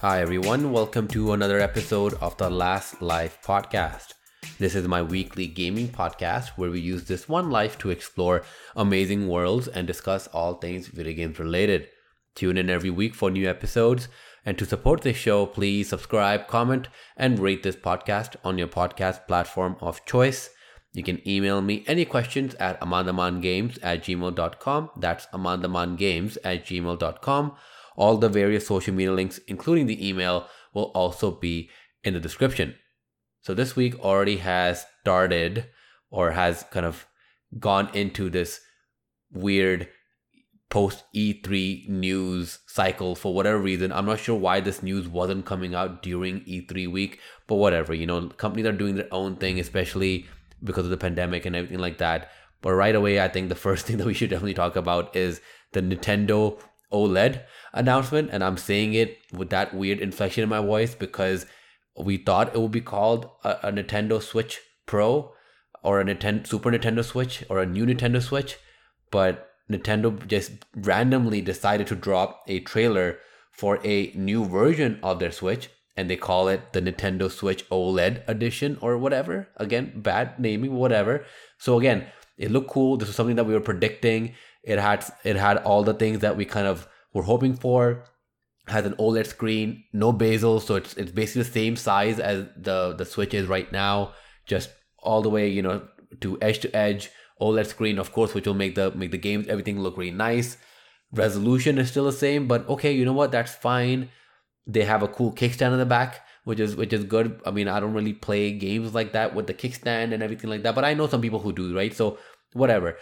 [0.00, 0.70] Hi, everyone.
[0.70, 4.12] Welcome to another episode of the Last Life podcast.
[4.56, 8.44] This is my weekly gaming podcast where we use this one life to explore
[8.76, 11.88] amazing worlds and discuss all things video games related.
[12.36, 14.06] Tune in every week for new episodes.
[14.46, 16.86] And to support this show, please subscribe, comment,
[17.16, 20.50] and rate this podcast on your podcast platform of choice.
[20.92, 24.90] You can email me any questions at amandamangames at gmail.com.
[24.96, 27.56] That's amandamangames at gmail.com.
[27.98, 31.68] All the various social media links, including the email, will also be
[32.04, 32.76] in the description.
[33.40, 35.66] So this week already has started
[36.08, 37.06] or has kind of
[37.58, 38.60] gone into this
[39.32, 39.88] weird
[40.70, 43.90] post E3 news cycle for whatever reason.
[43.90, 47.94] I'm not sure why this news wasn't coming out during E3 week, but whatever.
[47.94, 50.26] You know, companies are doing their own thing, especially
[50.62, 52.30] because of the pandemic and everything like that.
[52.62, 55.40] But right away, I think the first thing that we should definitely talk about is
[55.72, 56.60] the Nintendo
[56.92, 58.30] OLED announcement.
[58.32, 61.46] And I'm saying it with that weird inflection in my voice because
[61.96, 65.32] we thought it would be called a, a Nintendo Switch Pro
[65.82, 68.56] or a Nintendo Super Nintendo Switch or a new Nintendo Switch.
[69.10, 73.18] But Nintendo just randomly decided to drop a trailer
[73.52, 78.22] for a new version of their Switch and they call it the Nintendo Switch OLED
[78.28, 79.48] edition or whatever.
[79.56, 81.24] Again, bad naming, whatever.
[81.58, 82.96] So again, it looked cool.
[82.96, 84.34] This was something that we were predicting.
[84.68, 88.04] It had it had all the things that we kind of were hoping for.
[88.68, 92.94] Has an OLED screen, no bezel, so it's it's basically the same size as the
[92.94, 94.12] the Switch is right now,
[94.46, 95.88] just all the way, you know,
[96.20, 97.10] to edge to edge.
[97.40, 100.58] OLED screen, of course, which will make the make the games everything look really nice.
[101.12, 103.32] Resolution is still the same, but okay, you know what?
[103.32, 104.10] That's fine
[104.68, 107.40] they have a cool kickstand in the back, which is which is good.
[107.44, 110.62] I mean, I don't really play games like that with the kickstand and everything like
[110.62, 111.94] that, but I know some people who do, right?
[111.94, 112.18] So
[112.52, 112.98] whatever.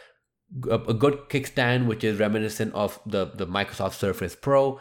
[0.70, 4.80] A, good kickstand, which is reminiscent of the the Microsoft Surface Pro,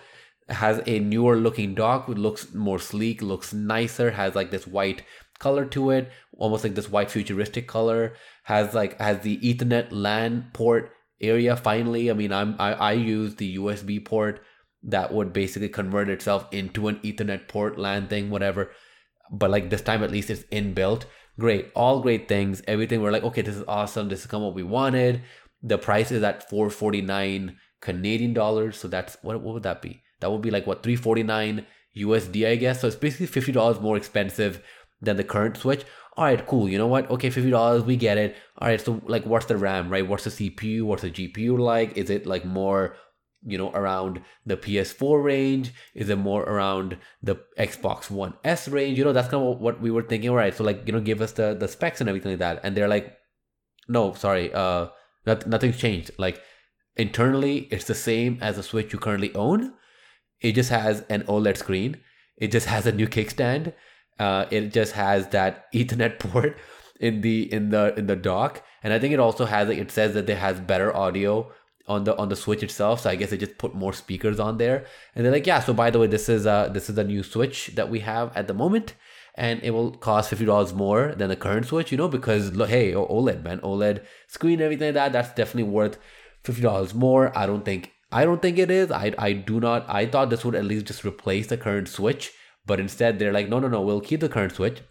[0.50, 5.04] has a newer looking dock, looks more sleek, looks nicer, has like this white
[5.40, 8.14] color to it, almost like this white futuristic color.
[8.44, 11.56] Has like has the Ethernet LAN port area.
[11.56, 14.42] Finally, I mean, I'm I, I use the USB port
[14.84, 18.72] that would basically convert itself into an Ethernet port LAN thing, whatever.
[19.32, 21.06] But like this time, at least it's inbuilt.
[21.38, 22.62] Great, all great things.
[22.68, 24.08] Everything we're like, okay, this is awesome.
[24.08, 25.22] This is of what we wanted.
[25.66, 28.78] The price is at 449 Canadian dollars.
[28.78, 30.02] So that's what, what would that be?
[30.22, 31.66] That would be like what 349
[31.98, 32.82] USD, I guess.
[32.82, 34.62] So it's basically fifty dollars more expensive
[35.02, 35.84] than the current Switch.
[36.18, 36.70] All right, cool.
[36.70, 37.10] You know what?
[37.10, 38.36] Okay, fifty dollars, we get it.
[38.60, 40.08] All right, so like, what's the RAM, right?
[40.08, 40.84] What's the CPU?
[40.84, 41.98] What's the GPU like?
[41.98, 42.96] Is it like more
[43.48, 48.98] you know around the ps4 range is it more around the xbox one s range
[48.98, 51.00] you know that's kind of what we were thinking All right, so like you know
[51.00, 53.16] give us the the specs and everything like that and they're like
[53.88, 54.88] no sorry uh
[55.26, 56.12] not, nothing's changed.
[56.18, 56.42] Like
[56.96, 59.74] internally it's the same as the switch you currently own.
[60.42, 61.98] It just has an oled screen.
[62.38, 63.74] It just has a new kickstand.
[64.20, 66.58] Uh it just has that ethernet port
[67.00, 68.64] in the in the in the dock.
[68.84, 71.52] And i think it also has it says that it has better audio
[71.88, 73.02] on the on the switch itself.
[73.02, 74.86] So i guess they just put more speakers on there.
[75.16, 77.24] And they're like yeah so by the way this is uh this is a new
[77.24, 78.96] switch that we have at the moment
[79.38, 83.44] and it will cost $50 more than the current switch you know because hey oled
[83.44, 85.98] man oled screen everything like that that's definitely worth
[86.44, 90.06] $50 more i don't think i don't think it is i i do not i
[90.06, 92.32] thought this would at least just replace the current switch
[92.66, 94.82] but instead they're like no no no we'll keep the current switch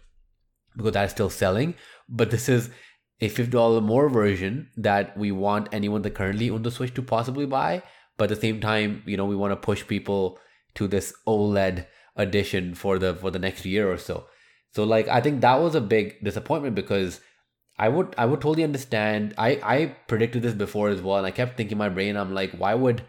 [0.77, 1.73] because that's still selling
[2.07, 2.69] but this is
[3.21, 7.45] a $50 more version that we want anyone that currently owns the Switch to possibly
[7.45, 7.81] buy.
[8.17, 10.37] But at the same time, you know, we want to push people
[10.75, 11.85] to this OLED
[12.17, 14.25] edition for the for the next year or so.
[14.75, 17.21] So like I think that was a big disappointment because
[17.79, 19.33] I would I would totally understand.
[19.37, 22.33] I I predicted this before as well, and I kept thinking in my brain, I'm
[22.33, 23.01] like, why would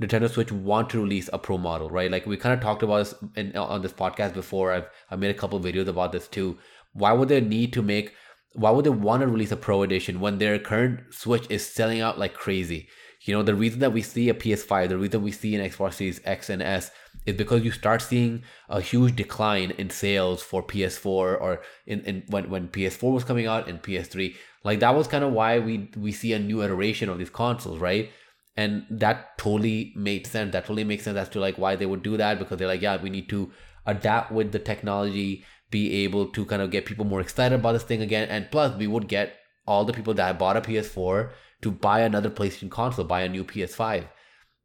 [0.00, 2.10] Nintendo Switch want to release a pro model, right?
[2.10, 4.72] Like we kind of talked about this in, on this podcast before.
[4.72, 6.58] I've I made a couple videos about this too.
[6.92, 8.14] Why would they need to make
[8.54, 12.00] why would they want to release a pro edition when their current Switch is selling
[12.00, 12.88] out like crazy?
[13.24, 15.94] You know, the reason that we see a PS5, the reason we see an Xbox
[15.94, 16.90] Series X and S
[17.26, 22.24] is because you start seeing a huge decline in sales for PS4 or in, in
[22.28, 24.34] when, when PS4 was coming out and PS3.
[24.64, 27.78] Like that was kind of why we we see a new iteration of these consoles,
[27.78, 28.10] right?
[28.56, 30.52] And that totally made sense.
[30.52, 32.82] That totally makes sense as to like why they would do that because they're like,
[32.82, 33.50] yeah, we need to
[33.86, 37.82] adapt with the technology be able to kind of get people more excited about this
[37.82, 38.28] thing again.
[38.28, 39.36] And plus, we would get
[39.66, 41.30] all the people that bought a PS4
[41.62, 44.06] to buy another PlayStation console, buy a new PS5.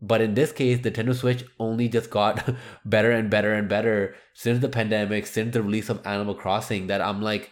[0.02, 2.56] But in this case, the Nintendo Switch only just got
[2.86, 6.88] better and better and better since the pandemic, since the release of Animal Crossing.
[6.88, 7.52] That I'm like,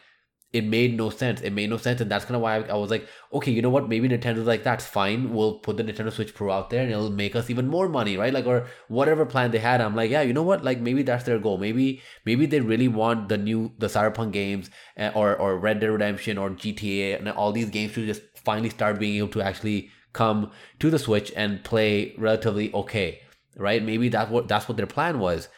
[0.56, 1.42] it made no sense.
[1.42, 3.62] It made no sense, and that's kind of why I, I, was like, okay, you
[3.62, 3.90] know what?
[3.90, 5.34] Maybe Nintendo's like, that's fine.
[5.34, 8.16] We'll put the Nintendo Switch Pro out there, and it'll make us even more money,
[8.16, 8.32] right?
[8.32, 9.82] Like, or whatever plan they had.
[9.82, 10.64] I'm like, yeah, you know what?
[10.64, 11.58] Like, maybe that's their goal.
[11.58, 15.88] Maybe, maybe they really want the new the Cyberpunk games, uh, or or Red Dead
[15.88, 19.90] Redemption, or GTA, and all these games to just finally start being able to actually
[20.16, 23.22] come to the Switch and play relatively okay,
[23.56, 23.84] right?
[23.84, 25.50] Maybe that's what that's what their plan was,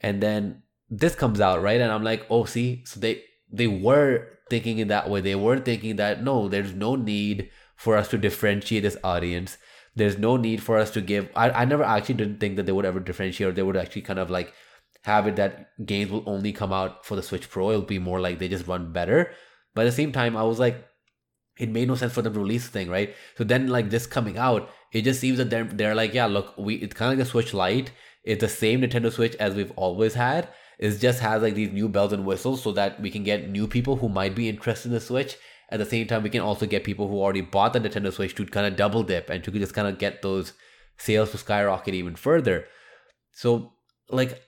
[0.00, 1.80] and then this comes out, right?
[1.80, 3.22] And I'm like, oh, see, so they
[3.52, 5.20] they were thinking in that way.
[5.20, 9.58] They were thinking that no, there's no need for us to differentiate this audience.
[9.96, 11.28] There's no need for us to give.
[11.36, 14.02] I, I never actually didn't think that they would ever differentiate or they would actually
[14.02, 14.52] kind of like
[15.02, 17.70] have it that games will only come out for the Switch Pro.
[17.70, 19.32] It'll be more like they just run better.
[19.74, 20.84] But at the same time, I was like,
[21.58, 23.14] it made no sense for them to release the thing, right?
[23.38, 26.54] So then, like this coming out, it just seems that they're they're like, yeah, look,
[26.56, 27.92] we it's kind of like a Switch Lite.
[28.24, 30.48] It's the same Nintendo Switch as we've always had,
[30.78, 33.66] it just has like these new bells and whistles so that we can get new
[33.66, 35.36] people who might be interested in the Switch.
[35.70, 38.34] At the same time, we can also get people who already bought the Nintendo Switch
[38.34, 40.52] to kind of double dip and to just kind of get those
[40.98, 42.66] sales to skyrocket even further.
[43.32, 43.72] So,
[44.10, 44.40] like,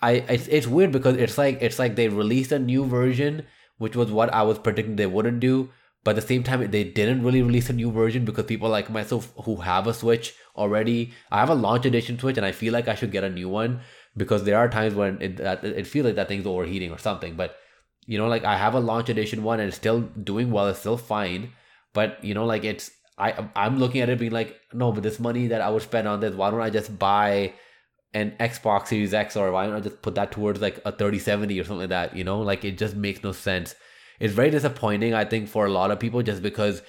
[0.00, 3.46] I it's, it's weird because it's like it's like they released a new version,
[3.78, 5.70] which was what I was predicting they wouldn't do.
[6.02, 8.88] But at the same time, they didn't really release a new version because people like
[8.88, 12.72] myself who have a Switch already, I have a launch edition Switch and I feel
[12.72, 13.80] like I should get a new one
[14.16, 17.36] because there are times when it it feels like that thing's overheating or something.
[17.36, 17.56] But
[18.06, 20.68] you know, like I have a launch edition one and it's still doing well.
[20.68, 21.52] It's still fine.
[21.92, 25.20] But you know, like it's I I'm looking at it being like, no, but this
[25.20, 27.52] money that I would spend on this, why don't I just buy
[28.14, 31.60] an Xbox Series X or why don't I just put that towards like a 3070
[31.60, 32.16] or something like that?
[32.16, 33.74] You know, like it just makes no sense.
[34.20, 36.82] It's very disappointing, I think, for a lot of people just because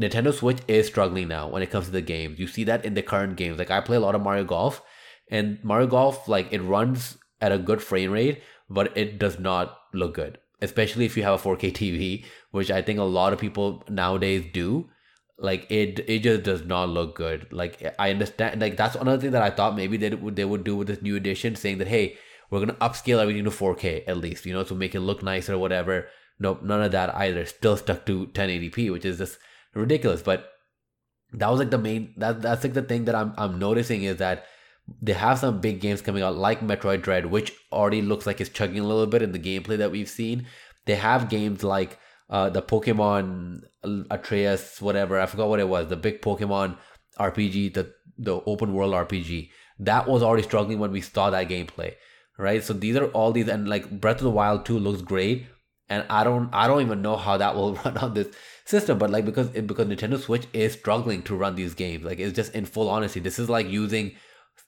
[0.00, 2.38] Nintendo Switch is struggling now when it comes to the games.
[2.38, 3.58] You see that in the current games.
[3.58, 4.82] Like I play a lot of Mario Golf
[5.30, 9.78] and Mario Golf, like it runs at a good frame rate, but it does not
[9.92, 13.38] look good, especially if you have a 4K TV, which I think a lot of
[13.38, 14.88] people nowadays do.
[15.38, 17.52] Like it, it just does not look good.
[17.52, 20.62] Like I understand, like that's another thing that I thought maybe they would they would
[20.64, 22.16] do with this new edition, saying that hey,
[22.48, 25.54] we're gonna upscale everything to 4K at least, you know, to make it look nicer
[25.54, 26.08] or whatever.
[26.38, 27.44] Nope, none of that either.
[27.46, 29.38] Still stuck to 1080p, which is just
[29.74, 30.22] ridiculous.
[30.22, 30.50] But
[31.32, 34.16] that was like the main that that's like the thing that I'm I'm noticing is
[34.18, 34.46] that
[35.00, 38.50] they have some big games coming out like Metroid Dread, which already looks like it's
[38.50, 40.46] chugging a little bit in the gameplay that we've seen.
[40.86, 41.98] They have games like
[42.28, 43.62] uh, the Pokemon
[44.10, 46.76] Atreus, whatever I forgot what it was, the big Pokemon
[47.18, 49.50] RPG, the the open world RPG
[49.82, 51.94] that was already struggling when we saw that gameplay,
[52.38, 52.62] right?
[52.62, 55.46] So these are all these, and like Breath of the Wild 2 looks great,
[55.88, 58.28] and I don't I don't even know how that will run on this
[58.64, 62.18] system, but like because eh, because Nintendo Switch is struggling to run these games, like
[62.18, 64.12] it's just in full honesty, this is like using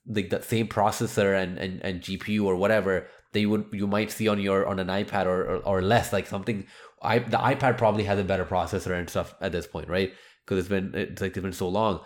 [0.07, 4.11] like the same processor and, and, and GPU or whatever that you would you might
[4.11, 6.67] see on your on an iPad or, or, or less like something
[7.03, 10.13] I the iPad probably has a better processor and stuff at this point right?
[10.45, 12.01] Because it's been it's like it's been so long.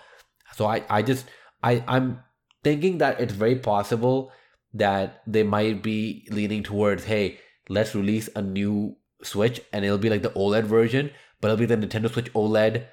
[0.55, 1.27] So I I just
[1.63, 2.21] I I'm
[2.63, 4.33] thinking that it's very possible
[4.75, 7.39] that they might be leaning towards hey
[7.69, 11.11] let's release a new Switch and it'll be like the OLED version
[11.41, 12.85] but it'll be the Nintendo Switch OLED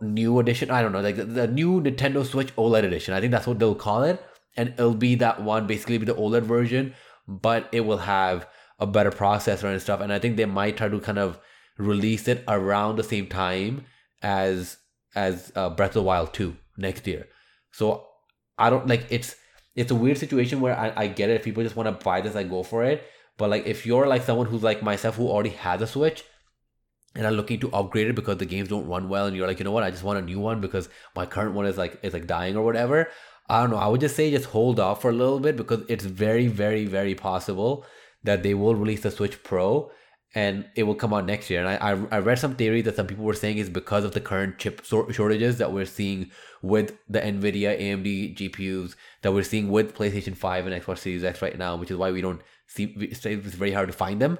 [0.00, 0.70] new edition.
[0.70, 3.14] I don't know, like the, the, new Nintendo Switch OLED edition.
[3.14, 4.22] I think that's what they'll call it,
[4.56, 6.94] and it'll be that one, basically be the OLED version,
[7.26, 8.46] but it will have
[8.78, 10.00] a better processor and stuff.
[10.00, 11.38] And I think they might try to kind of
[11.78, 13.86] release it around the same time
[14.22, 14.76] as
[15.14, 17.26] as uh, Breath of the Wild two next year.
[17.72, 18.06] So
[18.56, 19.36] I don't like it's
[19.74, 22.20] it's a weird situation where I, I get it if people just want to buy
[22.20, 23.04] this, I go for it.
[23.38, 26.24] But like if you're like someone who's like myself who already has a Switch,
[27.14, 29.58] and are looking to upgrade it because the games don't run well and you're like
[29.58, 29.82] you know what?
[29.82, 32.56] I just want a new one because my current one is like is like dying
[32.56, 33.08] or whatever
[33.48, 33.76] i don't know.
[33.76, 36.84] I would just say just hold off for a little bit because it's very very
[36.84, 37.84] very possible
[38.24, 39.90] that they will release the switch pro
[40.34, 41.64] and it will come out next year.
[41.64, 44.12] And i i, I read some theory that some people were saying is because of
[44.12, 46.30] the current chip shortages that we're seeing
[46.60, 51.40] with the nvidia amd gpus that we're seeing with playstation 5 and xbox series x
[51.40, 53.24] right now which is why we don't see it's
[53.56, 54.38] very hard to find them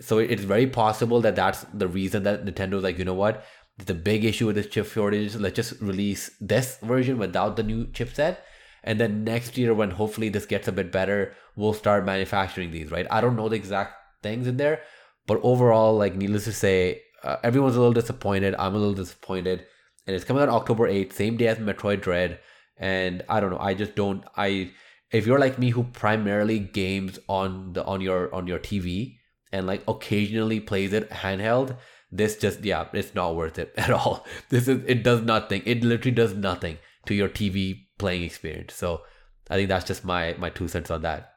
[0.00, 3.44] so it's very possible that that's the reason that Nintendo's like, you know what,
[3.84, 5.34] the big issue with this chip shortage.
[5.34, 8.38] Let's just release this version without the new chipset,
[8.82, 12.90] and then next year when hopefully this gets a bit better, we'll start manufacturing these.
[12.90, 13.06] Right?
[13.10, 14.82] I don't know the exact things in there,
[15.26, 18.54] but overall, like needless to say, uh, everyone's a little disappointed.
[18.58, 19.66] I'm a little disappointed,
[20.06, 22.40] and it's coming out October eighth, same day as Metroid Dread,
[22.78, 23.58] and I don't know.
[23.58, 24.24] I just don't.
[24.36, 24.70] I
[25.12, 29.18] if you're like me who primarily games on the on your on your TV
[29.52, 31.76] and like occasionally plays it handheld,
[32.10, 34.26] this just yeah, it's not worth it at all.
[34.48, 35.62] This is it does nothing.
[35.64, 38.74] It literally does nothing to your TV playing experience.
[38.74, 39.02] So
[39.50, 41.28] I think that's just my my two cents on that.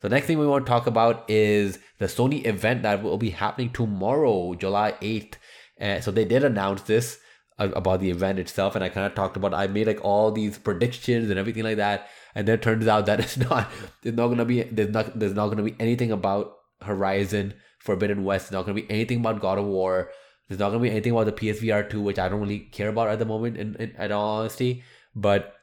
[0.00, 3.30] The next thing we want to talk about is the Sony event that will be
[3.30, 5.34] happening tomorrow, July 8th.
[5.78, 7.21] And so they did announce this uh,
[7.64, 9.54] about the event itself, and I kind of talked about.
[9.54, 13.06] I made like all these predictions and everything like that, and then it turns out
[13.06, 13.70] that it's not.
[14.02, 14.62] There's not gonna be.
[14.62, 15.18] There's not.
[15.18, 18.50] There's not gonna be anything about Horizon Forbidden West.
[18.50, 20.10] There's not gonna be anything about God of War.
[20.48, 23.08] There's not gonna be anything about the PSVR two, which I don't really care about
[23.08, 23.56] at the moment.
[23.56, 25.54] In, in, in all honesty, but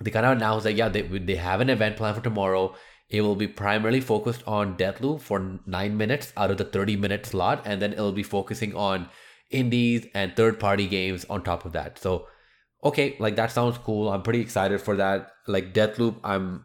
[0.00, 2.74] they kind of announced that yeah, they they have an event planned for tomorrow.
[3.08, 7.24] It will be primarily focused on Deathloop for nine minutes out of the 30 minute
[7.24, 9.08] slot, and then it'll be focusing on
[9.50, 11.98] indies and third party games on top of that.
[11.98, 12.26] So,
[12.84, 14.08] okay, like that sounds cool.
[14.08, 15.30] I'm pretty excited for that.
[15.46, 16.64] Like Deathloop, I'm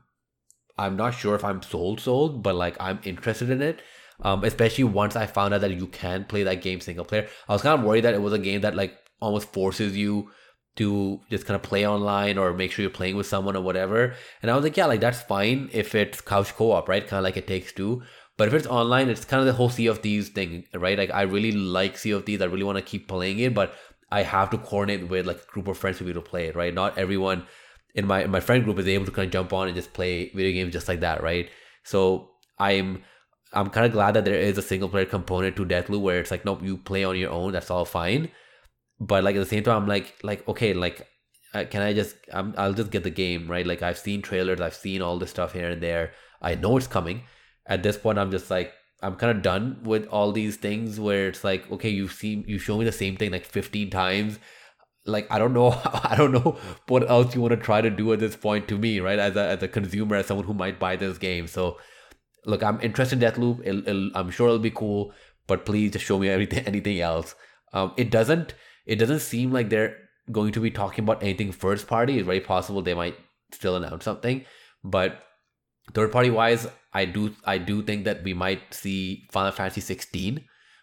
[0.77, 3.81] I'm not sure if I'm sold sold, but like I'm interested in it.
[4.21, 7.27] Um, especially once I found out that you can play that game single player.
[7.47, 10.29] I was kind of worried that it was a game that like almost forces you
[10.75, 14.15] to just kind of play online or make sure you're playing with someone or whatever.
[14.41, 17.05] And I was like, yeah, like that's fine if it's couch co-op, right?
[17.05, 18.01] Kind of like it takes two.
[18.37, 20.97] But if it's online, it's kind of the whole Sea of Thieves thing, right?
[20.97, 22.41] Like I really like Sea of Thieves.
[22.41, 23.73] I really want to keep playing it, but
[24.11, 26.47] I have to coordinate with like a group of friends to be able to play
[26.47, 26.73] it, right?
[26.73, 27.45] Not everyone
[27.95, 29.93] in my in my friend group is able to kind of jump on and just
[29.93, 31.49] play video games just like that, right?
[31.83, 33.03] So I'm
[33.53, 36.31] I'm kind of glad that there is a single player component to Deathloop where it's
[36.31, 37.51] like, nope, you play on your own.
[37.51, 38.29] That's all fine
[38.99, 41.07] but like at the same time i'm like like okay like
[41.53, 44.61] uh, can i just I'm, i'll just get the game right like i've seen trailers
[44.61, 46.11] i've seen all this stuff here and there
[46.41, 47.23] i know it's coming
[47.67, 51.27] at this point i'm just like i'm kind of done with all these things where
[51.27, 54.39] it's like okay you see you show me the same thing like 15 times.
[55.05, 58.13] Like i don't know i don't know what else you want to try to do
[58.13, 59.19] at this point to me right?
[59.19, 61.47] As a, as a consumer as someone who might buy this game.
[61.47, 61.77] So
[62.45, 63.59] look i'm interested in deathloop.
[63.65, 65.13] It'll, it'll, i'm sure it'll be cool
[65.45, 67.35] but please just show me everything anything else.
[67.73, 68.55] Um it doesn't
[68.85, 69.97] it doesn't seem like they're
[70.31, 72.17] going to be talking about anything first party.
[72.17, 73.17] It's very possible they might
[73.51, 74.45] still announce something,
[74.83, 75.21] but
[75.93, 80.41] third party wise, I do I do think that we might see Final Fantasy 16,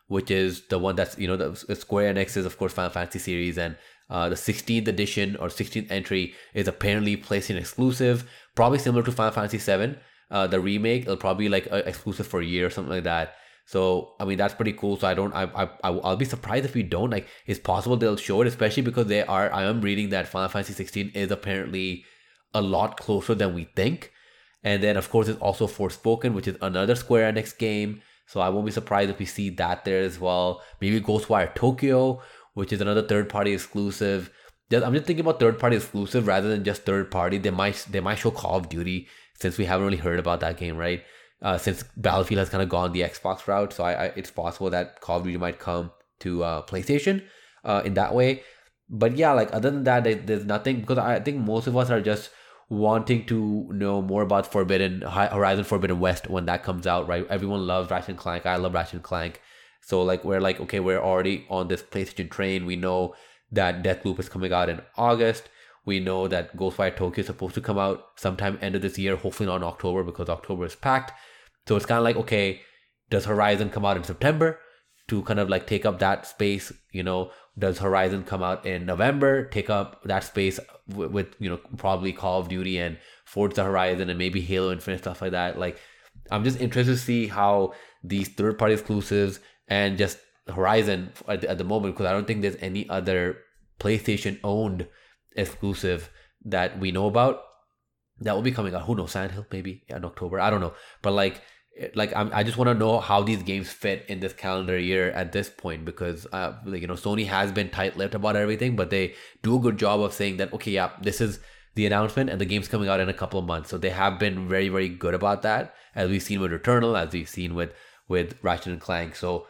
[0.08, 3.18] which is the one that's you know the Square Enix is of course Final Fantasy
[3.18, 3.76] series and.
[4.12, 9.30] Uh, the 16th edition or 16th entry is apparently PlayStation exclusive, probably similar to Final
[9.30, 9.96] Fantasy 7.
[10.32, 13.34] Uh, the remake, it'll probably like uh, exclusive for a year or something like that.
[13.70, 14.96] So I mean that's pretty cool.
[14.96, 17.28] So I don't I I I'll be surprised if we don't like.
[17.46, 19.52] It's possible they'll show it, especially because they are.
[19.52, 22.04] I am reading that Final Fantasy 16 is apparently
[22.52, 24.10] a lot closer than we think.
[24.62, 28.02] And then of course it's also Forspoken, which is another Square Enix game.
[28.26, 30.62] So I won't be surprised if we see that there as well.
[30.80, 32.22] Maybe Ghostwire Tokyo,
[32.54, 34.30] which is another third party exclusive.
[34.72, 37.38] I'm just thinking about third party exclusive rather than just third party.
[37.38, 40.58] They might they might show Call of Duty since we haven't really heard about that
[40.58, 41.02] game, right?
[41.42, 43.72] uh, since Battlefield has kind of gone the Xbox route.
[43.72, 45.90] So I, I, it's possible that Call of Duty might come
[46.20, 47.22] to uh, PlayStation
[47.64, 48.42] uh, in that way.
[48.88, 52.00] But yeah, like other than that, there's nothing because I think most of us are
[52.00, 52.30] just
[52.70, 57.26] wanting to know more about Forbidden Horizon Forbidden West when that comes out, right?
[57.28, 58.46] Everyone loves Ratchet and Clank.
[58.46, 59.42] I love Ratchet and Clank.
[59.82, 62.64] So like we're like okay, we're already on this PlayStation train.
[62.64, 63.14] We know
[63.50, 65.48] that Deathloop is coming out in August.
[65.84, 69.16] We know that Ghostwire Tokyo is supposed to come out sometime end of this year,
[69.16, 71.12] hopefully not in October because October is packed.
[71.66, 72.60] So it's kind of like, okay,
[73.08, 74.60] does Horizon come out in September
[75.08, 76.72] to kind of like take up that space?
[76.92, 80.60] You know, does Horizon come out in November, take up that space
[80.94, 84.98] with, with you know, probably Call of Duty and Forza Horizon and maybe Halo Infinite,
[84.98, 85.58] stuff like that?
[85.58, 85.78] Like,
[86.30, 90.18] I'm just interested to see how these third party exclusives and just
[90.48, 93.38] Horizon at at the moment, because I don't think there's any other
[93.78, 94.86] PlayStation owned
[95.36, 96.10] exclusive
[96.44, 97.42] that we know about
[98.20, 98.82] that will be coming out.
[98.82, 99.12] Who knows?
[99.12, 100.40] Sandhill maybe in October.
[100.40, 100.74] I don't know.
[101.02, 101.40] But like
[101.94, 105.10] like I'm, i just want to know how these games fit in this calendar year
[105.10, 108.90] at this point because uh, like, you know Sony has been tight-lipped about everything, but
[108.90, 111.40] they do a good job of saying that okay, yeah, this is
[111.74, 113.70] the announcement and the game's coming out in a couple of months.
[113.70, 117.12] So they have been very very good about that, as we've seen with Returnal, as
[117.12, 117.72] we've seen with
[118.08, 119.14] with Ratchet and Clank.
[119.14, 119.46] So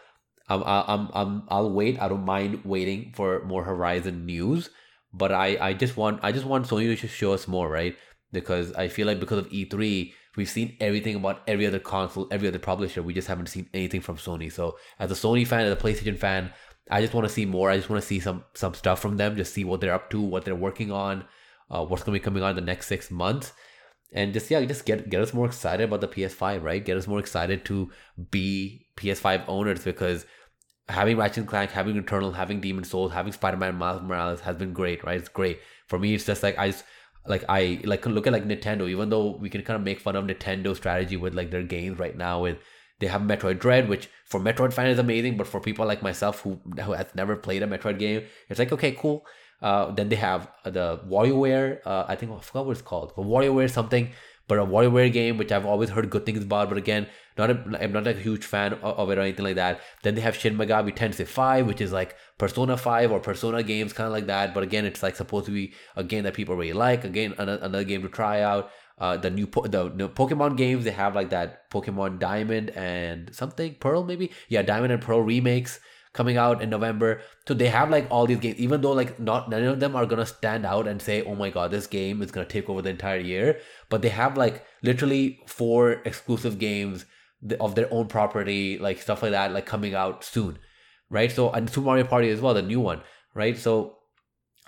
[0.49, 2.01] I'm I'm I'm I'll wait.
[2.01, 4.71] I don't mind waiting for more Horizon news,
[5.13, 7.97] but I I just want I just want Sony to just show us more, right?
[8.33, 12.49] Because I feel like because of E3 We've seen everything about every other console, every
[12.49, 13.03] other publisher.
[13.03, 14.53] We just haven't seen anything from Sony.
[14.53, 16.53] So as a Sony fan, as a PlayStation fan,
[16.91, 17.71] I just want to see more.
[17.71, 19.37] I just want to see some some stuff from them.
[19.37, 21.25] Just see what they're up to, what they're working on,
[21.71, 23.53] uh, what's going to be coming on in the next six months,
[24.13, 26.85] and just yeah, just get get us more excited about the PS5, right?
[26.85, 27.91] Get us more excited to
[28.31, 30.27] be PS5 owners because
[30.89, 34.73] having Ratchet and Clank, having Returnal, having Demon's Souls, having Spider-Man Miles Morales has been
[34.73, 35.19] great, right?
[35.19, 36.15] It's great for me.
[36.15, 36.85] It's just like I just
[37.27, 40.17] like I like look at like Nintendo, even though we can kind of make fun
[40.17, 42.59] of Nintendo strategy with like their games right now with
[42.99, 46.41] they have Metroid Dread, which for Metroid fan is amazing, but for people like myself
[46.41, 49.27] who who has never played a Metroid game, it's like okay, cool.
[49.63, 51.81] Uh, then they have the WarioWare.
[51.85, 53.13] Uh, I think I forgot what it's called.
[53.15, 54.11] But WarioWare something,
[54.51, 57.07] but a WarioWare game, which I've always heard good things about, but again,
[57.39, 59.81] not a, I'm not a huge fan of it or anything like that.
[60.03, 63.93] Then they have Shin Megami Tensei 5, which is like Persona 5 or Persona games,
[63.93, 64.53] kind of like that.
[64.53, 67.05] But again, it's like supposed to be a game that people really like.
[67.05, 68.73] Again, another, another game to try out.
[68.99, 73.35] Uh, the new po- the, the Pokemon games they have like that Pokemon Diamond and
[73.35, 75.81] something Pearl maybe yeah Diamond and Pearl remakes
[76.13, 77.21] coming out in November.
[77.47, 80.07] So they have like all these games, even though like not none of them are
[80.07, 82.91] gonna stand out and say, oh my god, this game is gonna take over the
[82.91, 83.61] entire year.
[83.89, 87.05] But they have like literally four exclusive games
[87.61, 90.59] of their own property, like stuff like that, like coming out soon,
[91.09, 91.31] right?
[91.31, 93.03] So and Super Mario Party as well, the new one,
[93.35, 93.57] right?
[93.57, 93.99] So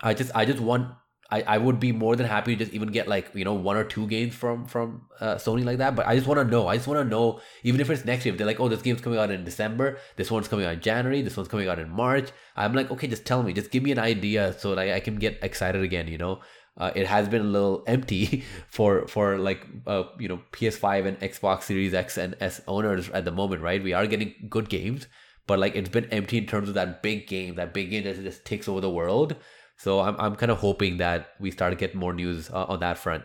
[0.01, 0.89] I just I just want
[1.33, 3.75] I, I would be more than happy to just even get like you know one
[3.75, 5.95] or two games from from uh, Sony like that.
[5.95, 6.67] But I just want to know.
[6.67, 8.33] I just want to know even if it's next year.
[8.33, 9.97] If they're like, oh, this game's coming out in December.
[10.15, 11.23] This one's coming out in January.
[11.23, 12.29] This one's coming out in March.
[12.55, 13.51] I'm like, okay, just tell me.
[13.51, 16.07] Just give me an idea so that I, I can get excited again.
[16.07, 16.41] You know.
[16.75, 21.19] Uh, it has been a little empty for for like uh, you know PS5 and
[21.19, 23.81] Xbox Series X and S owners at the moment, right?
[23.81, 25.07] We are getting good games,
[25.47, 28.21] but like it's been empty in terms of that big game, that big game that
[28.23, 29.35] just takes over the world.
[29.77, 32.79] So I'm, I'm kind of hoping that we start to get more news uh, on
[32.79, 33.23] that front.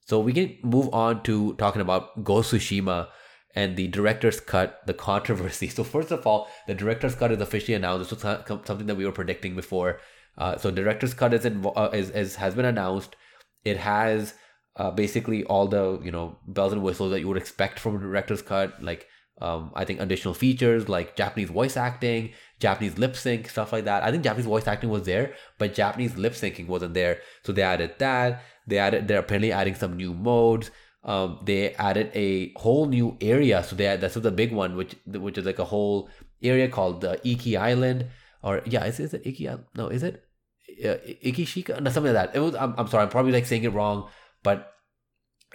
[0.00, 3.08] So we can move on to talking about Ghost Tsushima
[3.54, 5.68] and the director's cut, the controversy.
[5.76, 8.10] So first of all, the director's cut is officially announced.
[8.10, 10.00] This was something that we were predicting before.
[10.36, 13.16] Uh, so director's cut is, in, uh, is, is has been announced.
[13.64, 14.34] It has
[14.76, 17.98] uh, basically all the you know bells and whistles that you would expect from a
[17.98, 19.06] director's cut, like
[19.42, 22.30] um, I think additional features like Japanese voice acting,
[22.60, 24.04] Japanese lip sync, stuff like that.
[24.04, 27.18] I think Japanese voice acting was there, but Japanese lip syncing wasn't there.
[27.42, 28.42] So they added that.
[28.68, 29.08] They added.
[29.08, 30.70] They're apparently adding some new modes.
[31.02, 33.64] Um, they added a whole new area.
[33.64, 36.08] So they that's the big one, which which is like a whole
[36.40, 38.06] area called the Iki Island,
[38.44, 39.50] or yeah, is, is it Iki?
[39.74, 40.22] No, is it
[40.84, 41.80] uh, Ikishika?
[41.80, 42.36] No, something like that.
[42.36, 42.54] It was.
[42.54, 43.02] I'm, I'm sorry.
[43.02, 44.08] I'm probably like saying it wrong,
[44.44, 44.72] but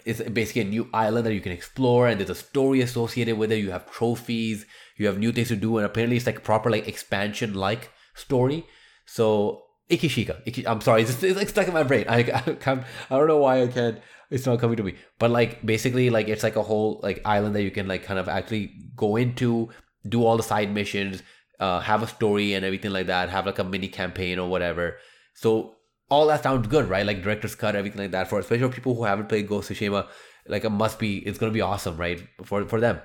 [0.08, 3.52] it's basically a new island that you can explore and there's a story associated with
[3.52, 3.58] it.
[3.58, 4.66] You have trophies
[4.98, 8.66] you have new things to do and apparently it's like proper like expansion like story.
[9.06, 12.04] So ikishika Iki, i'm sorry it's, it's like stuck in my brain.
[12.08, 13.98] I, I, can't, I don't know why i can't
[14.30, 14.94] it's not coming to me.
[15.18, 18.18] But like basically like it's like a whole like island that you can like kind
[18.18, 19.70] of actually go into
[20.06, 21.22] do all the side missions
[21.60, 24.98] uh, have a story and everything like that have like a mini campaign or whatever.
[25.34, 25.76] So
[26.10, 27.06] all that sounds good, right?
[27.06, 28.28] Like director's cut, everything like that.
[28.28, 30.08] For especially for people who haven't played Ghost of Tsushima,
[30.46, 32.20] like it must be, it's gonna be awesome, right?
[32.44, 33.00] For for them.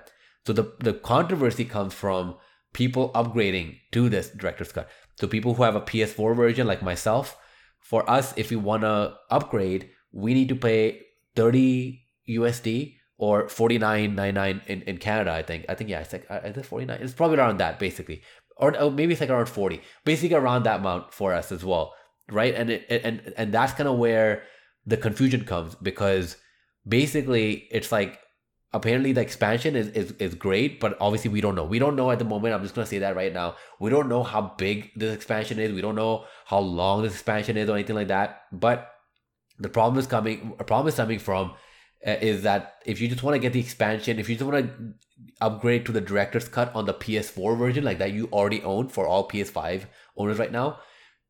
[0.46, 2.36] So the the controversy comes from
[2.74, 4.90] people upgrading to this director's cut.
[5.20, 7.38] So people who have a PS4 version, like myself,
[7.80, 11.02] for us, if we wanna upgrade, we need to pay
[11.36, 15.66] 30 USD or 49.99 in, in Canada, I think.
[15.70, 17.00] I think yeah, it's like uh, is it 49?
[17.02, 18.24] It's probably around that basically.
[18.56, 19.82] Or, or maybe it's like around 40.
[20.06, 21.94] Basically around that amount for us as well
[22.32, 22.54] right?
[22.56, 24.44] And it, and and that's kind of where
[24.86, 26.38] the confusion comes because
[26.88, 28.20] basically it's like
[28.74, 31.64] apparently the expansion is, is is great, but obviously we don't know.
[31.64, 32.54] We don't know at the moment.
[32.54, 33.56] I'm just gonna say that right now.
[33.80, 35.72] We don't know how big this expansion is.
[35.72, 38.44] We don't know how long this expansion is or anything like that.
[38.52, 38.90] But
[39.60, 40.54] the problem is coming.
[40.60, 41.54] A problem is coming from
[42.06, 44.66] uh, is that if you just want to get the expansion, if you just want
[44.66, 44.94] to
[45.40, 49.08] upgrade to the director's cut on the PS4 version, like that you already own for
[49.08, 49.86] all PS5
[50.18, 50.80] owners right now,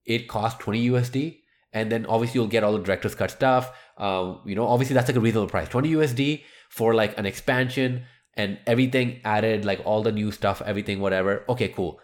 [0.05, 1.39] it costs 20 USD.
[1.71, 3.71] And then obviously you'll get all the director's cut stuff.
[3.97, 5.67] Um, you know, obviously that's like a reasonable price.
[5.69, 8.03] 20 USD for like an expansion
[8.35, 11.43] and everything added, like all the new stuff, everything, whatever.
[11.49, 11.99] Okay, cool.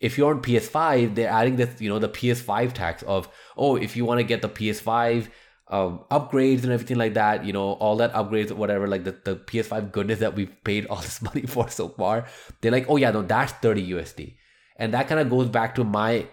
[0.00, 3.96] If you're on PS5, they're adding this, you know, the PS5 tax of, oh, if
[3.96, 5.28] you want to get the PS5
[5.68, 9.36] um, upgrades and everything like that, you know, all that upgrades, whatever, like the, the
[9.36, 12.26] PS5 goodness that we've paid all this money for so far,
[12.60, 14.36] they're like, oh yeah, no, that's 30 USD.
[14.76, 16.26] And that kind of goes back to my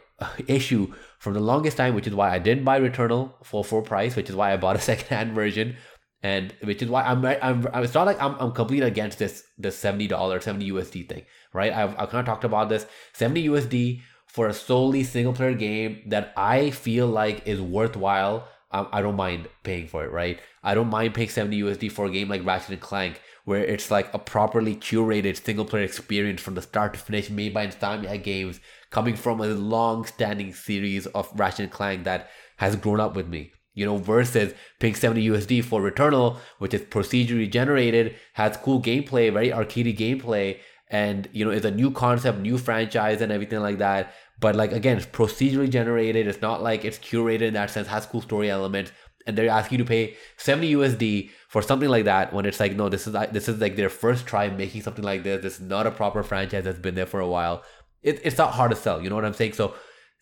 [0.47, 4.15] issue from the longest time, which is why I didn't buy Returnal for full price,
[4.15, 5.75] which is why I bought a secondhand version,
[6.21, 9.43] and which is why I'm I'm, I'm it's not like I'm I'm completely against this
[9.57, 11.73] this seventy dollar seventy USD thing, right?
[11.73, 16.03] I've I kind of talked about this seventy USD for a solely single player game
[16.07, 18.47] that I feel like is worthwhile.
[18.71, 20.39] Um, I don't mind paying for it, right?
[20.63, 23.89] I don't mind paying 70 USD for a game like Ratchet and Clank, where it's
[23.89, 28.23] like a properly curated single player experience from the start to finish, made by Insomniac
[28.23, 33.15] Games, coming from a long standing series of Ratchet and Clank that has grown up
[33.15, 33.51] with me.
[33.73, 39.31] You know, versus paying 70 USD for Returnal, which is procedurally generated, has cool gameplay,
[39.31, 43.77] very arcadey gameplay, and you know, is a new concept, new franchise, and everything like
[43.77, 44.13] that.
[44.39, 46.27] But like again, it's procedurally generated.
[46.27, 48.91] It's not like it's curated in that sense, has cool story elements,
[49.25, 52.75] and they're asking you to pay 70 USD for something like that when it's like,
[52.75, 55.41] no, this is this is like their first try making something like this.
[55.41, 57.63] This is not a proper franchise that's been there for a while
[58.01, 59.01] it, it's not hard to sell.
[59.01, 59.53] You know what I'm saying?
[59.53, 59.73] So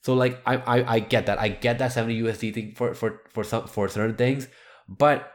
[0.04, 1.40] so like I, I I get that.
[1.40, 4.48] I get that 70 USD thing for for for some for certain things,
[4.88, 5.32] but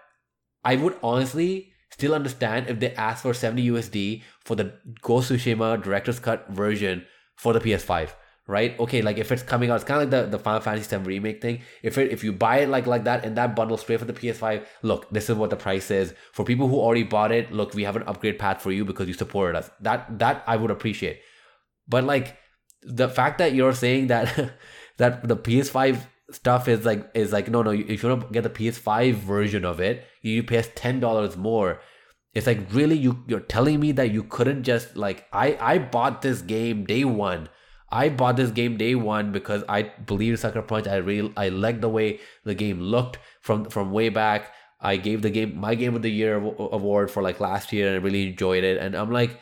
[0.65, 5.83] I would honestly still understand if they asked for 70 USD for the Ghost Tsushima
[5.83, 7.05] Director's Cut version
[7.37, 8.13] for the PS5
[8.47, 8.79] right?
[8.79, 11.05] Okay, like if it's coming out, it's kind of like the, the Final Fantasy VII
[11.05, 11.63] remake thing.
[11.83, 14.13] If it if you buy it like like that in that bundle straight for the
[14.13, 16.15] PS5, look, this is what the price is.
[16.33, 19.09] For people who already bought it, look, we have an upgrade path for you because
[19.09, 19.71] you supported us.
[19.81, 21.21] That that I would appreciate.
[21.89, 22.37] But like
[22.83, 24.53] the fact that you're saying that
[24.99, 28.51] that the PS5 stuff is like is like no no if you to get the
[28.51, 31.81] PS5 version of it, you pay us ten dollars more.
[32.35, 36.23] It's like really you you're telling me that you couldn't just like I I bought
[36.23, 37.49] this game day one
[37.93, 40.89] I bought this game day one because I believe Sucker Punch.
[40.89, 44.51] I really I liked the way the game looked from from way back.
[44.81, 47.97] I gave the game my game of the year award for like last year and
[47.97, 48.79] I really enjoyed it.
[48.79, 49.39] And I'm like,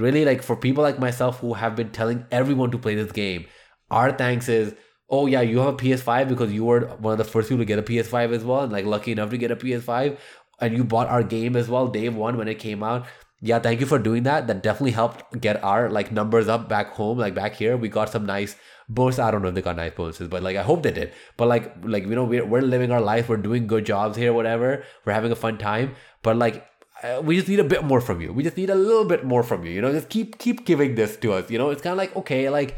[0.00, 3.46] really like for people like myself who have been telling everyone to play this game,
[3.90, 4.74] our thanks is
[5.10, 7.66] oh yeah, you have a PS5 because you were one of the first people to
[7.66, 10.16] get a PS5 as well, and like lucky enough to get a PS5,
[10.60, 13.06] and you bought our game as well day one when it came out.
[13.44, 14.46] Yeah thank you for doing that.
[14.46, 17.76] That definitely helped get our like numbers up back home like back here.
[17.76, 18.54] We got some nice
[18.88, 19.18] bonuses.
[19.18, 21.12] I don't know if they got nice bonuses but like i hope they did.
[21.36, 23.28] But like like you know we're, we're living our life.
[23.28, 24.84] We're doing good jobs here whatever.
[25.04, 25.96] We're having a fun time.
[26.22, 26.64] But like
[27.02, 28.32] uh, we just need a bit more from you.
[28.32, 29.92] We just need a little bit more from you you know?
[29.92, 31.70] Just keep keep giving this to us you know?
[31.70, 32.76] It's kind of like okay like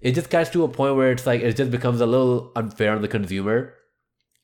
[0.00, 2.94] it just gets to a point where it's like it just becomes a little unfair
[2.94, 3.74] on the consumer.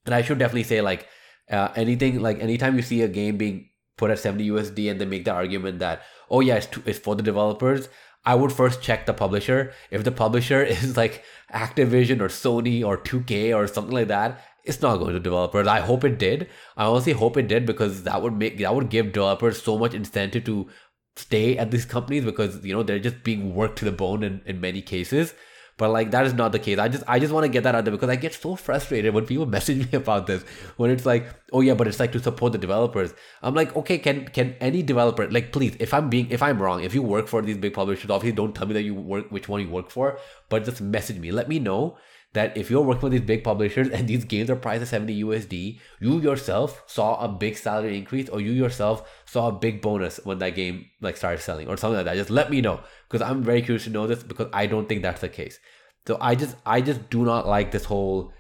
[0.06, 1.06] And i should definitely say like
[1.50, 5.04] uh, anything like anytime you see a game being put at 70 USD and they
[5.04, 7.88] make the argument that, oh yeah, it's, it's for the developers,
[8.24, 9.72] I would first check the publisher.
[9.90, 14.83] If the publisher is like Activision or Sony or 2K or something like that, it's
[14.83, 15.66] not going to developers.
[15.66, 16.49] I hope it did.
[16.77, 19.94] I honestly hope it did because that would make that would give developers so much
[19.94, 20.68] incentive to
[21.16, 24.42] stay at these companies because you know they're just being worked to the bone in,
[24.46, 25.35] in many cases.
[25.77, 26.79] But like that is not the case.
[26.79, 29.14] I just I just want to get that out there because I get so frustrated
[29.14, 30.42] when people message me about this.
[30.77, 33.14] When it's like, oh yeah, but it's like to support the developers.
[33.42, 36.83] I'm like, okay, can can any developer like please, if I'm being if I'm wrong,
[36.85, 39.49] if you work for these big publishers, obviously don't tell me that you work which
[39.49, 40.18] one you work for,
[40.51, 41.33] but just message me.
[41.33, 41.96] Let me know
[42.32, 45.24] that if you're working with these big publishers and these games are priced at 70
[45.24, 50.20] USD, you yourself saw a big salary increase or you yourself saw a big bonus
[50.24, 52.16] when that game like started selling or something like that.
[52.16, 55.02] Just let me know because I'm very curious to know this because I don't think
[55.02, 55.58] that's the case.
[56.06, 58.32] So I just I just do not like this whole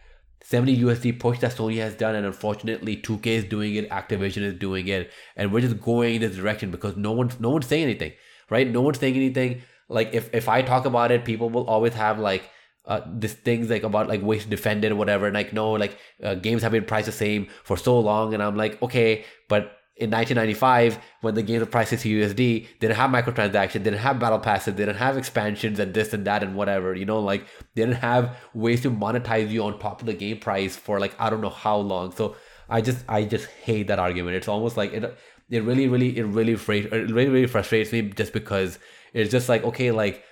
[0.42, 4.54] 70 USD push that Sony has done, and unfortunately 2K is doing it, Activision is
[4.54, 7.84] doing it, and we're just going in this direction because no one's no one's saying
[7.84, 8.12] anything,
[8.48, 8.68] right?
[8.68, 9.62] No one's saying anything.
[9.88, 12.48] Like if if I talk about it, people will always have like
[12.86, 15.26] uh, this things like about like ways to defend it or whatever.
[15.26, 18.34] And like, no, like uh, games have been priced the same for so long.
[18.34, 22.96] And I'm like, okay, but in 1995, when the games were priced 60 USD, didn't
[22.96, 26.42] have microtransactions, they didn't have battle passes, they didn't have expansions and this and that
[26.42, 30.06] and whatever, you know, like they didn't have ways to monetize you on top of
[30.06, 32.12] the game price for like, I don't know how long.
[32.12, 32.34] So
[32.70, 34.36] I just, I just hate that argument.
[34.36, 35.18] It's almost like it,
[35.50, 38.78] it really, really, it really, it really, really frustrates me just because
[39.12, 40.24] it's just like, okay, like,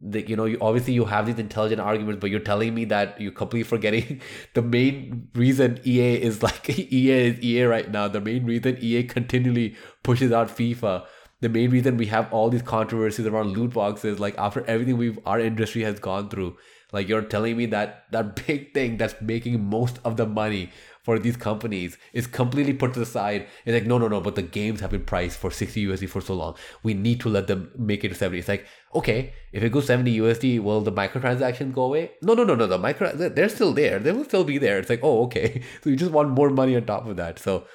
[0.00, 3.18] the, you know you obviously you have these intelligent arguments but you're telling me that
[3.20, 4.20] you're completely forgetting
[4.54, 8.08] the main reason ea is like ea is ea right now.
[8.08, 11.06] The main reason ea continually pushes out fifa.
[11.40, 15.18] The main reason we have all these controversies around loot boxes like after everything we've
[15.26, 16.56] our industry has gone through.
[16.92, 20.70] Like you're telling me that that big thing that's making most of the money
[21.06, 23.46] for these companies is completely put to the side.
[23.64, 26.20] It's like, no, no, no, but the games have been priced for 60 USD for
[26.20, 26.56] so long.
[26.82, 28.40] We need to let them make it to 70.
[28.40, 32.10] It's like, okay, if it goes 70 USD, will the microtransactions go away?
[32.22, 32.66] No, no, no, no.
[32.66, 34.00] The micro, they're still there.
[34.00, 34.80] They will still be there.
[34.80, 35.62] It's like, oh, okay.
[35.82, 37.38] So you just want more money on top of that.
[37.38, 37.66] So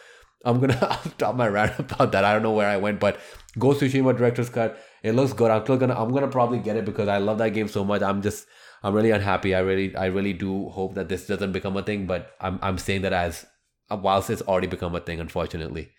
[0.43, 2.25] I'm gonna I'll stop my rant about that.
[2.25, 3.19] I don't know where I went, but
[3.57, 4.77] Ghost Tsushima Director's Cut.
[5.03, 5.51] It looks good.
[5.51, 8.01] I'm still gonna I'm gonna probably get it because I love that game so much.
[8.01, 8.47] I'm just
[8.83, 9.53] I'm really unhappy.
[9.53, 12.07] I really, I really do hope that this doesn't become a thing.
[12.07, 13.45] But I'm, I'm saying that as
[13.89, 15.91] uh, whilst it's already become a thing, unfortunately.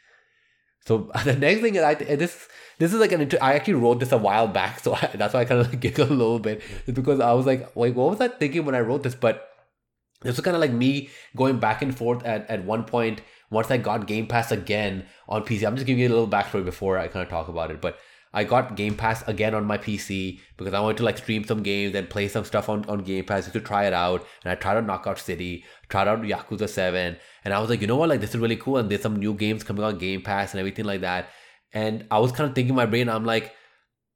[0.85, 4.01] So the next thing is I this this is like an inter- I actually wrote
[4.01, 6.39] this a while back, so I, that's why I kind of like giggle a little
[6.39, 6.63] bit.
[6.87, 9.15] It's because I was like, wait, what was I thinking when I wrote this?
[9.15, 9.49] But
[10.23, 13.71] this was kind of like me going back and forth at, at one point once
[13.71, 15.67] I got Game Pass again on PC.
[15.67, 17.81] I'm just giving you a little backstory before I kind of talk about it.
[17.81, 17.99] But
[18.35, 21.63] I got Game Pass again on my PC because I wanted to like stream some
[21.63, 24.27] games and play some stuff on, on Game Pass just to try it out.
[24.43, 27.87] And I tried out Knockout City, tried out Yakuza 7, and I was like, you
[27.87, 28.79] know what, like this is really cool.
[28.79, 31.29] And there's some new games coming on Game Pass and everything like that.
[31.75, 33.53] And I was kind of thinking in my brain, I'm like,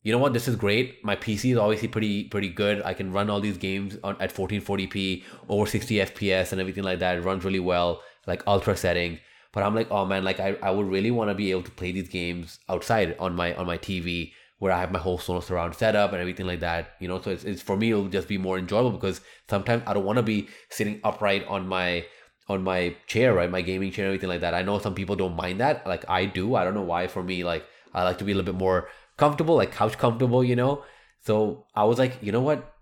[0.02, 1.04] you know what, this is great.
[1.04, 2.80] My PC is obviously pretty pretty good.
[2.84, 7.00] I can run all these games on at 1440p, over 60 FPS and everything like
[7.00, 7.18] that.
[7.18, 9.18] It runs really well, like ultra setting.
[9.56, 11.70] But I'm like, oh man, like I, I would really want to be able to
[11.70, 15.44] play these games outside on my on my TV where I have my whole Sonos
[15.44, 16.90] surround setup and everything like that.
[17.00, 19.94] You know, so it's, it's for me it'll just be more enjoyable because sometimes I
[19.94, 22.04] don't want to be sitting upright on my
[22.50, 23.50] on my chair, right?
[23.50, 24.52] My gaming chair, everything like that.
[24.52, 25.86] I know some people don't mind that.
[25.86, 26.54] Like I do.
[26.54, 27.06] I don't know why.
[27.06, 27.64] For me, like
[27.94, 30.84] I like to be a little bit more comfortable, like couch comfortable, you know.
[31.22, 32.74] So I was like, you know what?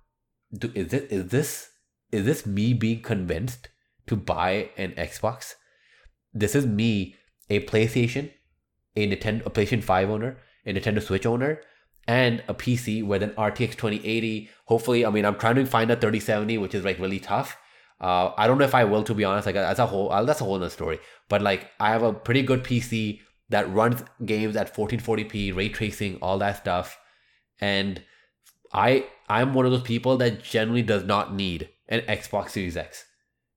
[0.53, 1.69] Do, is this is this
[2.11, 3.69] is this me being convinced
[4.09, 5.55] to buy an Xbox?
[6.35, 7.14] This is me,
[7.49, 8.31] a PlayStation,
[8.97, 11.61] a Nintendo, a PlayStation Five owner, a Nintendo Switch owner,
[12.09, 14.51] and a PC with an RTX 2080.
[14.66, 17.57] Hopefully, I mean, I'm trying to find a 3070, which is like really tough.
[18.01, 19.47] Uh, I don't know if I will, to be honest.
[19.47, 20.99] Like as a whole, uh, that's a whole other story.
[21.29, 23.20] But like, I have a pretty good PC
[23.51, 26.99] that runs games at 1440p, ray tracing, all that stuff,
[27.61, 28.03] and
[28.73, 33.05] I I'm one of those people that generally does not need an Xbox Series X,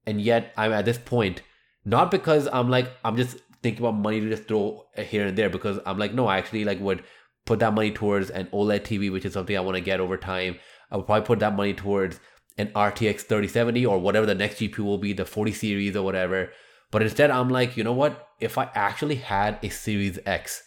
[0.06, 1.42] and yet I'm at this point
[1.88, 5.50] not because I'm like I'm just thinking about money to just throw here and there
[5.50, 7.04] because I'm like no I actually like would
[7.45, 10.17] put that money towards an OLED TV which is something I want to get over
[10.17, 10.58] time.
[10.91, 12.19] I would probably put that money towards
[12.58, 16.50] an RTX 3070 or whatever the next GPU will be, the 40 series or whatever.
[16.91, 18.28] But instead, I'm like, you know what?
[18.39, 20.63] If I actually had a Series X,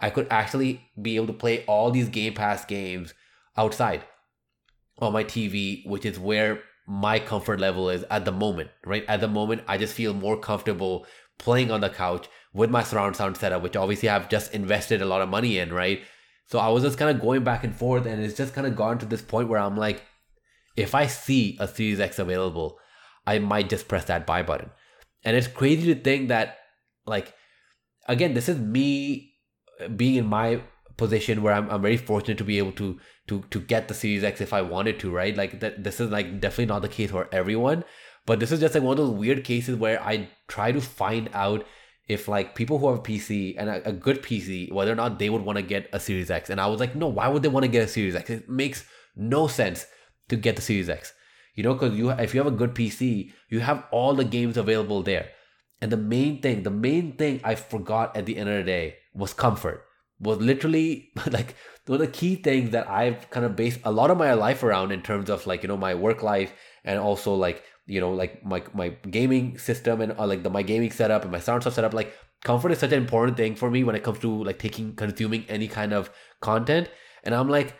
[0.00, 3.14] I could actually be able to play all these Game Pass games
[3.56, 4.02] outside
[4.98, 9.04] on my TV, which is where my comfort level is at the moment, right?
[9.08, 11.06] At the moment, I just feel more comfortable
[11.38, 15.06] playing on the couch with my surround sound setup, which obviously I've just invested a
[15.06, 16.00] lot of money in, right?
[16.46, 18.74] So I was just kind of going back and forth, and it's just kind of
[18.74, 20.02] gone to this point where I'm like,
[20.76, 22.78] if I see a Series X available,
[23.26, 24.70] I might just press that buy button.
[25.24, 26.56] And it's crazy to think that,
[27.04, 27.34] like,
[28.06, 29.34] again, this is me
[29.94, 30.62] being in my
[30.98, 34.24] position where I'm, I'm very fortunate to be able to to to get the Series
[34.24, 35.34] X if I wanted to, right?
[35.34, 37.84] Like that this is like definitely not the case for everyone.
[38.26, 41.30] But this is just like one of those weird cases where I try to find
[41.32, 41.64] out
[42.08, 45.18] if like people who have a PC and a, a good PC, whether or not
[45.18, 46.50] they would want to get a Series X.
[46.50, 48.28] And I was like, no, why would they want to get a Series X?
[48.28, 48.84] It makes
[49.16, 49.86] no sense
[50.28, 51.14] to get the Series X.
[51.54, 54.56] You know, because you if you have a good PC, you have all the games
[54.56, 55.30] available there.
[55.80, 58.96] And the main thing, the main thing I forgot at the end of the day
[59.14, 59.87] was comfort.
[60.20, 61.54] Was literally like
[61.86, 64.62] one of the key things that I've kind of based a lot of my life
[64.62, 66.52] around in terms of like you know my work life
[66.84, 70.62] and also like you know like my my gaming system and uh, like the my
[70.62, 71.94] gaming setup and my sound stuff setup.
[71.94, 72.12] Like
[72.44, 75.44] comfort is such an important thing for me when it comes to like taking consuming
[75.48, 76.88] any kind of content.
[77.24, 77.74] And i'm like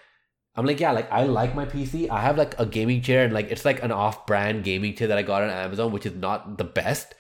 [0.57, 3.33] i'm like yeah like i like my pc i have like a gaming chair and
[3.33, 6.59] like it's like an off-brand gaming chair that i got on amazon which is not
[6.59, 7.15] the best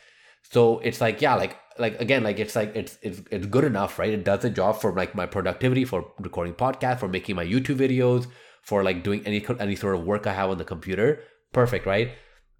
[0.50, 3.98] so it's like yeah like like again like it's like it's it's it's good enough
[3.98, 4.12] right?
[4.12, 7.76] It does the job for like my productivity for recording podcast for making my youtube
[7.76, 8.26] videos
[8.62, 11.20] for like doing any any sort of work i have on the computer.
[11.52, 12.12] Perfect right?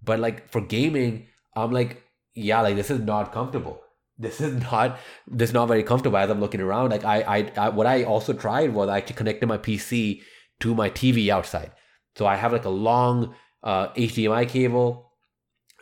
[0.03, 3.81] But like for gaming i'm like yeah like this is not comfortable.
[4.17, 6.89] This is not this is not very comfortable as i'm looking around.
[6.91, 10.21] Like I, I i what i also tried was i actually connected my pc
[10.61, 11.71] to my tv outside.
[12.15, 15.08] So i have like a long uh hdmi cable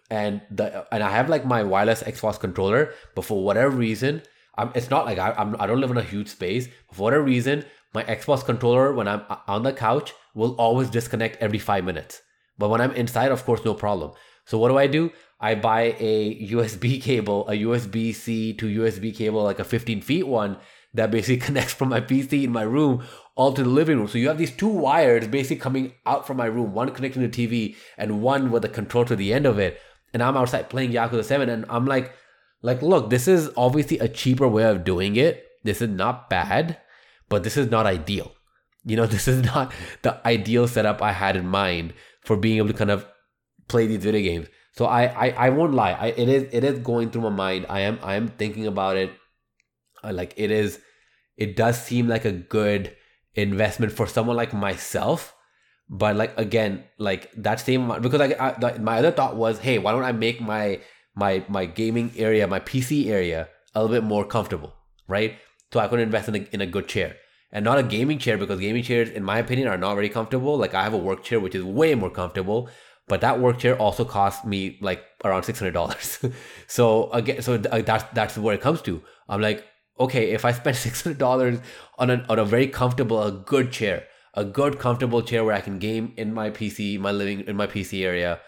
[0.10, 4.22] and the and I have like my wireless Xbox controller, but for whatever reason,
[4.58, 6.68] I'm, it's not like I, I'm I don't live in a huge space.
[6.94, 11.42] For whatever reason, my Xbox controller when I'm uh, on the couch will always disconnect
[11.42, 12.22] every five minutes.
[12.58, 14.12] But when I'm inside, of course, no problem.
[14.46, 15.12] So what do I do?
[15.40, 20.26] I buy a USB cable, a USB C to USB cable, like a 15 feet
[20.28, 20.58] one
[20.94, 23.04] that basically connects from my PC in my room
[23.36, 24.08] all to the living room.
[24.08, 27.28] So you have these two wires basically coming out from my room, one connecting to
[27.28, 29.80] the TV and one with a control to the end of it
[30.18, 32.12] and I'm outside playing Yakuza 7 and I'm like
[32.64, 35.46] like look, this is obviously a cheaper way of doing it.
[35.64, 36.80] This is not bad,
[37.30, 38.32] but this is not ideal.
[38.84, 42.70] You know, this is not the ideal setup I had in mind for being able
[42.70, 43.06] to kind of
[43.68, 44.48] play these video games.
[44.72, 45.92] So I I, I won't lie.
[45.92, 47.68] I, it is it is going through my mind.
[47.70, 49.12] I am I am thinking about it.
[50.04, 50.80] Uh, like it is
[51.36, 52.96] it does seem like a good
[53.36, 55.36] investment for someone like myself
[55.90, 59.78] but like again like that same because like I, the, my other thought was hey
[59.78, 60.82] why don't i make my
[61.16, 64.74] my my gaming area my pc area a little bit more comfortable
[65.08, 65.38] right?
[65.72, 67.16] So i could invest in a, in a good chair.
[67.52, 70.58] And not a gaming chair because gaming chairs in my opinion are not very comfortable.
[70.58, 72.70] Like i have a work chair which is way more comfortable
[73.08, 76.34] but that work chair also cost me like around $600
[76.68, 79.02] so again so uh, that's that's where it comes to.
[79.30, 79.66] I'm like
[80.00, 81.62] okay if i spend $600
[81.98, 84.04] on a, on a very comfortable a good chair
[84.38, 87.66] a good comfortable chair where I can game in my PC, my living in my
[87.66, 88.40] PC area.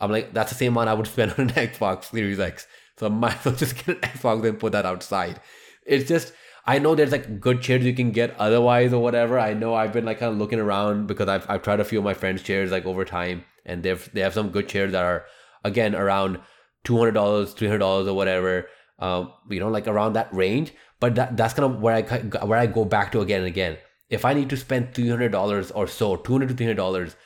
[0.00, 2.66] I'm like, that's the same amount I would spend on an Xbox Series X.
[2.98, 5.40] So I might as well just get an Xbox and put that outside.
[5.86, 6.32] It's just
[6.66, 9.38] I know there's like good chairs you can get otherwise or whatever.
[9.38, 11.98] I know I've been like kind of looking around because I've I've tried a few
[11.98, 15.04] of my friends' chairs like over time, and they've they have some good chairs that
[15.04, 15.24] are
[15.64, 16.40] again around
[16.82, 18.66] two hundred dollars, three hundred dollars or whatever.
[18.98, 20.72] Um, you know, like around that range.
[20.98, 23.78] But that that's kind of where I where I go back to again and again
[24.10, 26.76] if I need to spend three hundred dollars or so, two hundred to three hundred
[26.76, 27.16] dollars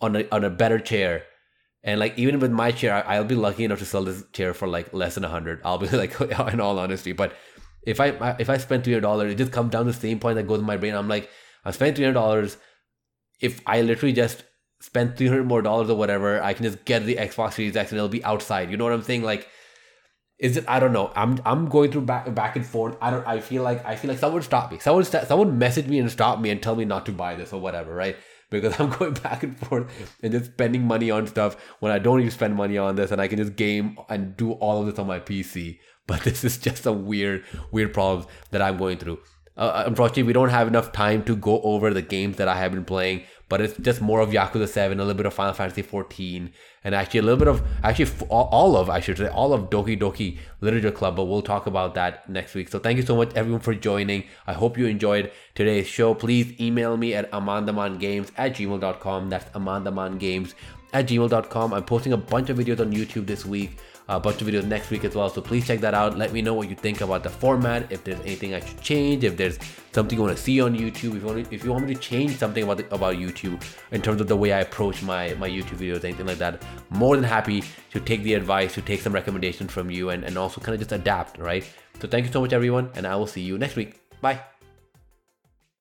[0.00, 1.24] on a on a better chair,
[1.82, 4.54] And like even with my chair, I, will be lucky enough to sell this chair
[4.54, 5.60] for like less than a hundred.
[5.64, 6.20] I'll be like,
[6.52, 7.12] in all honesty.
[7.12, 7.34] But
[7.82, 10.18] if I if I spend three hundred dollars, it just comes down to the same
[10.20, 10.94] point that goes in my brain.
[10.94, 11.30] I'm like,
[11.64, 12.56] I'm spending three hundred dollars.
[13.40, 14.44] If I literally just
[14.80, 17.90] spend three hundred more dollars or whatever, I can just get the Xbox Series X
[17.90, 18.70] and it'll be outside.
[18.70, 19.22] You know what I'm saying?
[19.22, 19.48] Like,
[20.38, 20.64] is it?
[20.68, 21.10] I don't know.
[21.16, 22.96] I'm I'm going through back back and forth.
[23.00, 23.26] I don't.
[23.26, 24.78] I feel like I feel like someone stop me.
[24.78, 27.60] Someone someone message me and stop me and tell me not to buy this or
[27.60, 27.92] whatever.
[27.94, 28.16] Right?
[28.50, 29.90] Because I'm going back and forth
[30.22, 33.20] and just spending money on stuff when I don't even spend money on this, and
[33.20, 35.80] I can just game and do all of this on my PC.
[36.06, 39.18] But this is just a weird weird problem that I'm going through.
[39.56, 42.70] Uh, unfortunately, we don't have enough time to go over the games that I have
[42.70, 45.82] been playing, but it's just more of Yakuza 7, a little bit of Final Fantasy
[45.82, 46.52] 14,
[46.84, 49.98] and actually a little bit of, actually all of, I should say, all of Doki
[49.98, 52.68] Doki Literature Club, but we'll talk about that next week.
[52.68, 54.24] So thank you so much, everyone, for joining.
[54.46, 56.14] I hope you enjoyed today's show.
[56.14, 59.30] Please email me at amandamangames at gmail.com.
[59.30, 60.54] That's amandamangames
[60.92, 61.74] at gmail.com.
[61.74, 64.90] I'm posting a bunch of videos on YouTube this week a bunch of videos next
[64.90, 65.28] week as well.
[65.28, 66.16] So please check that out.
[66.16, 67.90] Let me know what you think about the format.
[67.90, 69.58] If there's anything I should change, if there's
[69.92, 71.94] something you want to see on YouTube, if you want to, if you want me
[71.94, 75.34] to change something about the, about YouTube in terms of the way I approach my
[75.34, 79.00] my YouTube videos, anything like that, more than happy to take the advice, to take
[79.00, 81.64] some recommendations from you, and and also kind of just adapt, right?
[82.00, 84.00] So thank you so much, everyone, and I will see you next week.
[84.20, 84.57] Bye.